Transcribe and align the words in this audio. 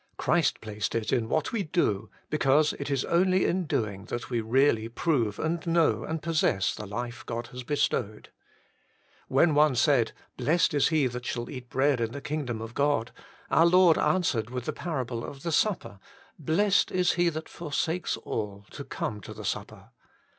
Christ 0.17 0.61
placed 0.61 0.95
it 0.95 1.13
in 1.13 1.29
what 1.29 1.51
we 1.51 1.61
do, 1.61 2.09
because 2.31 2.73
it 2.79 2.89
is 2.89 3.05
only 3.05 3.45
in 3.45 3.65
doing 3.65 4.05
that 4.05 4.31
we 4.31 4.41
really 4.41 4.89
prove 4.89 5.37
and 5.37 5.63
know 5.67 6.03
and 6.03 6.23
possess 6.23 6.73
the 6.73 6.87
life 6.87 7.23
God 7.27 7.45
has 7.51 7.61
bestowed. 7.61 8.31
When 9.27 9.53
one 9.53 9.75
said, 9.75 10.13
* 10.25 10.37
Blessed 10.37 10.73
is 10.73 10.87
he 10.87 11.05
that 11.05 11.27
shall 11.27 11.51
eat 11.51 11.69
bread 11.69 12.01
in 12.01 12.13
the 12.13 12.19
kingdom 12.21 12.63
of 12.63 12.73
God,' 12.73 13.11
our 13.51 13.67
Lord 13.67 13.99
answered 13.99 14.49
with 14.49 14.65
the 14.65 14.73
parable 14.73 15.23
of 15.23 15.43
the 15.43 15.51
supper,' 15.51 15.99
Blessed 16.49 16.91
is 16.91 17.11
he 17.11 17.29
that 17.29 17.47
forsakes 17.47 18.17
all 18.17 18.65
to 18.71 18.83
come 18.83 19.21
to 19.21 19.35
the 19.35 19.45
supper.' 19.45 19.91